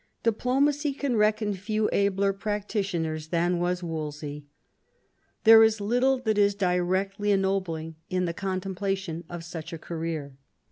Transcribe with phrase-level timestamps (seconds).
[0.23, 4.47] Diplomacy can reckon few abler practitioners than was Wolsey.
[5.43, 10.37] There is little that is directly ennobling in the con templation of such a career.